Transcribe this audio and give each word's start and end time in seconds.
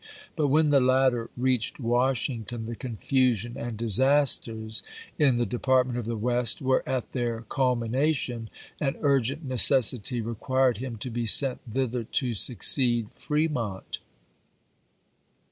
But 0.35 0.47
when 0.47 0.71
the 0.71 0.79
latter 0.79 1.29
reached 1.37 1.79
Washington, 1.79 2.65
the 2.65 2.75
confusion 2.75 3.55
and 3.55 3.77
disasters 3.77 4.81
in 5.19 5.37
the 5.37 5.45
Department 5.45 5.99
of 5.99 6.05
the 6.05 6.17
West 6.17 6.59
were 6.59 6.81
at 6.89 7.11
their 7.11 7.41
culmination, 7.49 8.49
and 8.79 8.95
urgent 9.01 9.45
necessity 9.45 10.19
required 10.19 10.77
him 10.77 10.97
to 10.97 11.11
be 11.11 11.27
sent 11.27 11.59
thither 11.71 11.99
"mk*?' 12.01 12.09
to 12.13 12.33
succeed 12.33 13.09
Fremont. 13.13 13.99